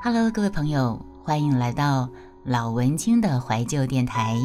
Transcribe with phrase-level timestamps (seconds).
[0.00, 2.08] Hello，各位朋友，欢迎来到
[2.44, 4.36] 老文青的怀旧电台。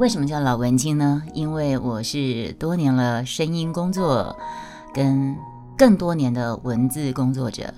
[0.00, 1.22] 为什么叫老文青呢？
[1.32, 4.36] 因为我是多年了声音工作，
[4.92, 5.36] 跟
[5.78, 7.72] 更多年的文字工作者，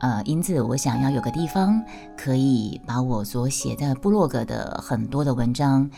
[0.00, 1.78] 呃，因此我想要有个地方
[2.16, 5.90] 可以把我所写在部落格的很多的文章，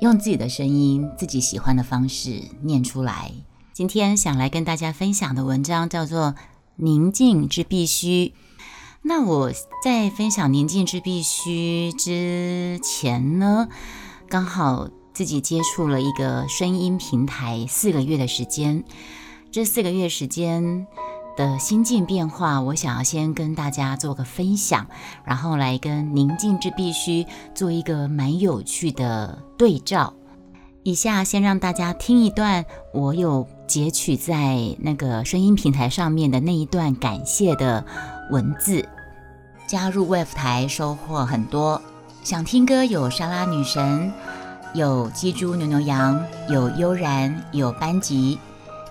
[0.00, 3.30] 用自己的声音、自己喜欢的方式念出来。
[3.74, 6.32] 今天想来跟大家分享的文章叫做
[6.76, 8.28] 《宁静之必须》。
[9.02, 9.50] 那我
[9.82, 13.68] 在分享《宁静之必须》之前呢，
[14.28, 18.84] 刚好自己接触了一个声音平台四个月的时间。
[19.50, 20.86] 这四个月时间
[21.36, 24.86] 的心境变化，我想要先跟大家做个分享，
[25.24, 30.12] 然后来跟《宁静之必须》做一个蛮有趣的对照。
[30.82, 37.84] 以下先让大家听一段我有截取在那个声音平台上面的那一段感谢的
[38.30, 38.86] 文字。
[39.66, 41.80] 加入 WAV 台收获很多，
[42.22, 44.12] 想听歌有沙拉女神，
[44.72, 48.38] 有鸡猪牛牛羊，有悠然，有班级。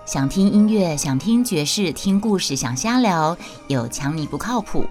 [0.06, 3.36] 想听音乐，想听爵士，听故事，想瞎聊，
[3.68, 4.86] 有强尼不靠谱。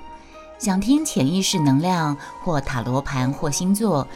[0.58, 4.06] 想听潜意识能量或塔罗盘或星座。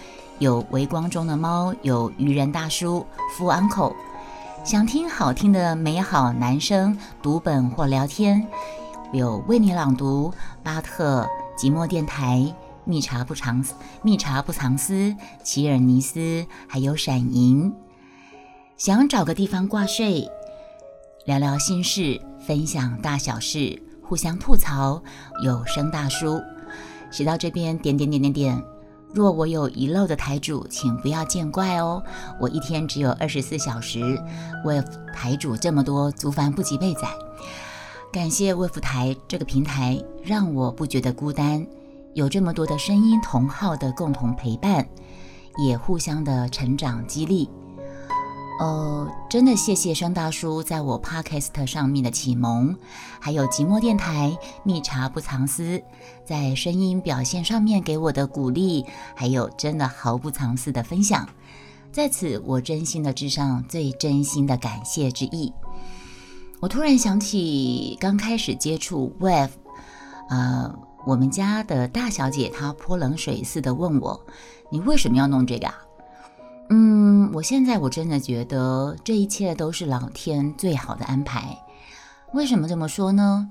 [0.40, 3.06] 有微光中的猫，有愚人大叔
[3.36, 3.94] ，Fu Uncle，
[4.64, 8.48] 想听好听的美好男声读本或聊天，
[9.12, 13.64] 有为你朗读巴特寂寞电台，蜜茶不藏
[14.02, 17.74] 蜜茶不藏私，奇尔尼斯，还有闪银，
[18.76, 20.30] 想找个地方挂睡，
[21.24, 25.02] 聊聊心事，分享大小事，互相吐槽，
[25.42, 26.40] 有声大叔，
[27.10, 28.62] 写到这边点点点点点。
[29.12, 32.00] 若我有遗漏的台主，请不要见怪哦。
[32.40, 34.00] 我一天只有二十四小时
[34.64, 34.80] 为
[35.12, 37.08] 台主这么多，足凡不及备载。
[38.12, 41.64] 感谢 Wave 台这个平台，让我不觉得孤单，
[42.14, 44.84] 有这么多的声音同号的共同陪伴，
[45.64, 47.48] 也互相的成长激励。
[48.58, 52.76] 哦，真的谢谢双大叔在我 Podcast 上面的启蒙，
[53.20, 55.80] 还有寂寞电台蜜茶不藏私
[56.26, 58.84] 在声音表现上面给我的鼓励，
[59.14, 61.28] 还有真的毫不藏私的分享，
[61.92, 65.52] 在此我真心的致上最真心的感谢之意。
[66.60, 69.48] 我突然想起刚开始接触 Wave，
[70.28, 70.70] 呃，
[71.06, 74.20] 我们家的大小姐她泼冷水似的问我
[74.70, 75.74] ：“你为什么要弄这个啊？”
[76.68, 81.58] 嗯，我现在我真的觉得这一切都是老天最好的安排。
[82.34, 83.48] 为什么这么说呢？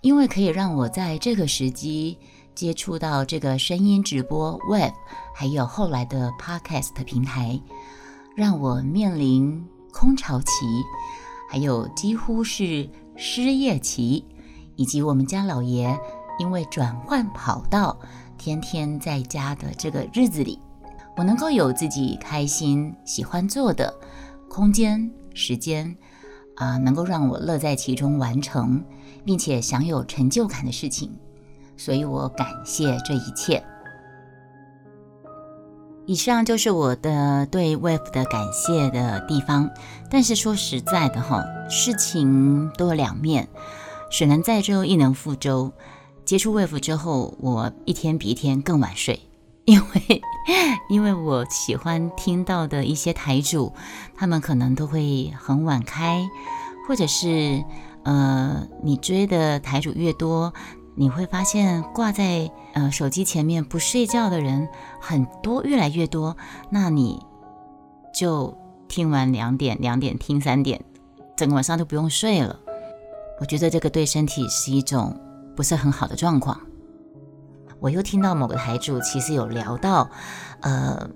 [0.00, 2.16] 因为可以让我在这个时机
[2.54, 4.92] 接触到这个声音直播 Web，
[5.34, 7.60] 还有后来的 Podcast 平台，
[8.36, 10.46] 让我面临空巢期，
[11.56, 12.86] 还有几乎是
[13.16, 14.22] 失业期，
[14.74, 15.98] 以及我们家老爷
[16.38, 17.98] 因为转换跑道，
[18.36, 20.60] 天天在家的这个日子里。
[21.16, 23.90] 我能够有自己开心、喜欢做的
[24.50, 25.96] 空间、时间，
[26.56, 28.84] 啊，能够让我乐在其中完成，
[29.24, 31.10] 并且享有成就感的事情，
[31.74, 33.64] 所以我感谢这一切。
[36.06, 39.68] 以上就是我的对 Wave 的感谢的地方。
[40.08, 43.48] 但是说实在的哈，事情都有两面，
[44.10, 45.72] 水能载舟，亦能覆舟。
[46.24, 49.20] 接触 Wave 之后，我一天比一天更晚睡。
[49.66, 50.22] 因为，
[50.88, 53.72] 因为我喜欢听到的一些台主，
[54.14, 56.24] 他们可能都会很晚开，
[56.86, 57.64] 或者是，
[58.04, 60.54] 呃，你追的台主越多，
[60.98, 64.66] 你会发现挂在呃手机前面不睡觉的人
[64.98, 66.36] 很多，越来越多，
[66.70, 67.22] 那你
[68.14, 68.56] 就
[68.88, 70.82] 听完两点，两点听三点，
[71.36, 72.58] 整个晚上都不用睡了。
[73.38, 75.14] 我觉得这个对身体是一种
[75.54, 76.58] 不是很好的状况。
[77.78, 80.10] 我又听到某个台主其实有聊到，
[80.60, 81.10] 呃，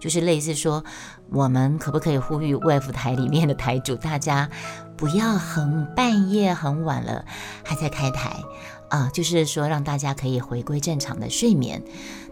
[0.00, 0.84] 就是类似说，
[1.30, 4.50] 我们可不可以呼吁 Wave 台里面的台主，大家
[4.96, 7.24] 不要很半夜很晚了
[7.62, 8.42] 还在开台
[8.88, 11.82] 啊，就是说让大家可以回归正常的睡眠。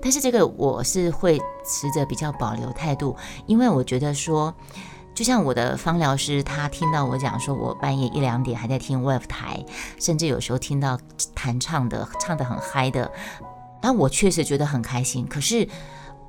[0.01, 3.17] 但是这个我是会持着比较保留态度，
[3.47, 4.55] 因为我觉得说，
[5.15, 9.65] 就像我的芳疗师，他听到我讲说我半夜一两点还在听 Web 台，
[9.99, 10.99] 甚至有时候听到
[11.35, 13.11] 弹唱的唱得很嗨的。
[13.83, 15.69] 那我确实觉得很开心，可是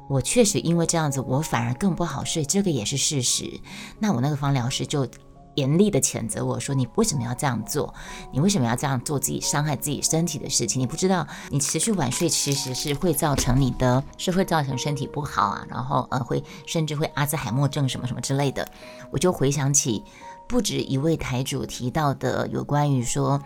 [0.09, 3.59] 我确实因为这样子，我反而更不好睡，这个也是事实。
[3.99, 5.07] 那我那个方疗师就
[5.55, 7.93] 严厉的谴责我说：“你为什么要这样做？
[8.31, 10.81] 你为什么要这样做自己伤害自己身体的事情？
[10.81, 18.67] 你不知道你持续晚睡其实是会造成你的，是会造成身体不好啊，然后呃会甚至会阿兹海默症什么什么之类的。”
[19.11, 20.03] 我就回想起
[20.47, 23.41] 不止一位台主提到的有关于说。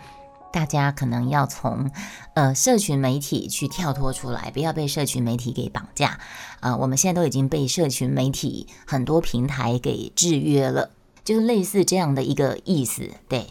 [0.50, 1.90] 大家可能要从
[2.32, 6.18] 呃社群媒体去跳脱出来，不要被社群媒体给绑架。
[6.60, 10.90] 啊，我们现在都已经被社群媒体很多平台给制约了，
[11.28, 13.10] 就是类似这样的一个意思。
[13.28, 13.48] 对，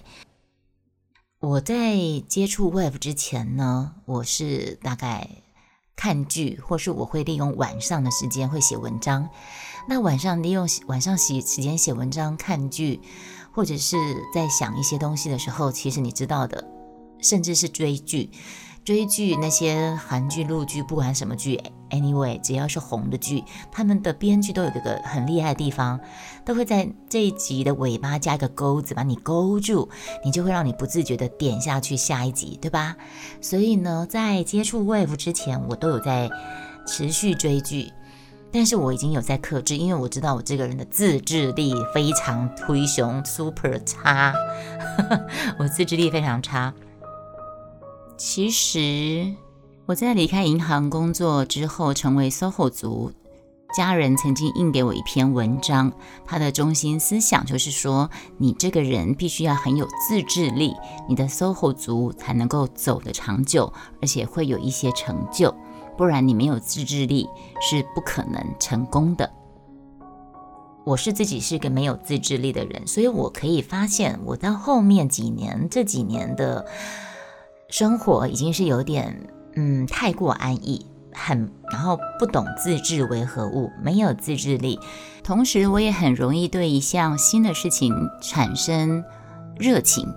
[1.39, 1.95] 我在
[2.27, 5.29] 接触 Web 之前呢，我是大概
[5.95, 9.29] 看剧，或是我会利用晚上的时间会写文章。
[9.87, 12.99] 那晚上利用晚上写时间写文章、看剧，
[13.51, 13.95] 或者是
[14.33, 16.67] 在想一些东西的时候，其实你知道的。
[17.19, 18.31] 甚至是追剧，
[18.87, 25.99] 追剧那些韩剧、陆剧，不管什么剧，anyway，只要是红的剧，他们的编剧都有这个很厉害的地方，
[26.45, 29.89] 都会在这一集的尾巴加一个钩子，把你勾住，
[30.23, 32.95] 你就会让你不自觉的点下去下一集，对吧？
[33.41, 36.29] 所以呢，在接触 wave 之前，我都有在
[36.87, 37.91] 持续追剧，
[38.53, 44.33] 但是我已经有在克制，因为我知道我这个人的自制力非常推熊 super 差，
[45.59, 46.73] 我自制力非常差。
[48.17, 49.31] 其实
[49.85, 53.11] 我在离开银行工作之后，成为 SOHO 族，
[53.75, 55.93] 家人曾经印给我一篇文章，
[56.25, 58.09] 它的中心思想就是说，
[58.39, 60.73] 你这个人必须要很有自制力，
[61.07, 63.71] 你的 SOHO 族才能够走得长久，
[64.01, 65.55] 而且会有一些成就，
[65.95, 67.29] 不然你没有自制力
[67.61, 69.31] 是不可能成功的。
[70.83, 76.65] 我是自己是个没有自制力的人，所以我可以发现，我到后面几年这几年的。
[77.69, 84.79] 生活已经是有点，嗯，太过安逸，很，然后不懂自制为何物，没有自制力。
[85.21, 89.03] 同时，我也很容易对一项新的事情产生
[89.57, 90.07] 热情，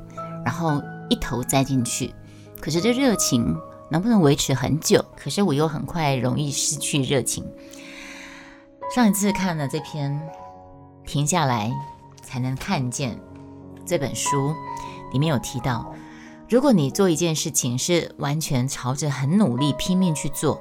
[0.44, 2.14] 然后一头栽进去。
[2.60, 3.56] 可是这热情
[3.90, 5.04] 能不能维持很久？
[5.16, 7.44] 可是我又很快容易失去热情。
[8.94, 10.20] 上一次看了这篇，
[11.04, 11.72] 停下来
[12.22, 13.18] 才能看见
[13.84, 14.54] 这本书，
[15.12, 15.92] 里面有提到。
[16.50, 20.60] 如果你做一件事情是完全朝着很努力拼命去做，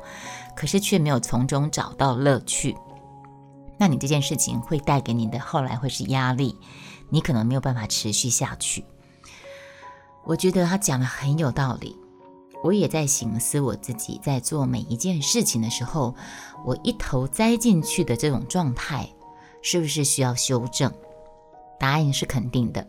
[0.56, 2.78] 可是却没有从中找到乐趣，
[3.80, 6.56] 那你这件事情会带给你的后来会是压力，
[7.10, 8.86] 你可能没有办法持续下去。
[10.24, 11.98] 我觉得他讲的很有道理，
[12.64, 16.14] 我也在醒思我自己在做每一件事情的时候，
[16.68, 19.10] 我一头栽进去的这种状态，
[19.64, 20.94] 是不是需要修正？
[21.80, 22.88] 答案是肯定的。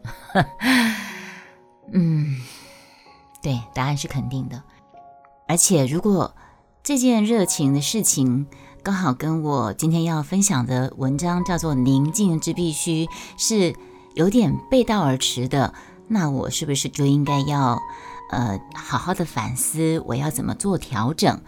[1.94, 2.38] 嗯。
[3.42, 4.62] 对，答案是肯定的。
[5.48, 6.34] 而且，如果
[6.82, 8.46] 这件热情的事情
[8.82, 13.74] 刚好跟我今天要分享的文章叫做“宁静之必须”是
[14.14, 15.74] 有点背道而驰的，
[16.08, 17.78] 那我是不是就应该要
[18.30, 21.40] 呃好好的反思，我要怎么做调整？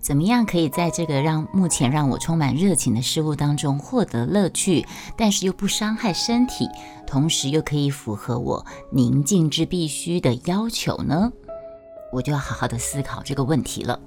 [0.00, 4.86] 怎么样可以在这个让目前让我充满热情的事物当中获得乐趣，
[5.16, 6.66] 但是又不伤害身体，
[7.06, 11.30] 同时又可以符合我宁静之必须的要求呢？
[12.12, 14.00] 我就要好好的思考这个问题了。